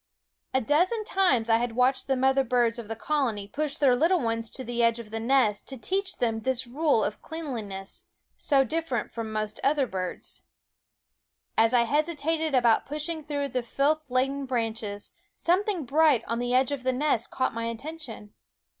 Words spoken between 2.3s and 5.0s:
birds of the colony push their little ones to the edge